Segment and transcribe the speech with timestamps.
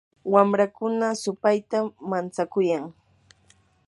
[0.33, 2.83] wamrakuna supaytam mantsakuyan.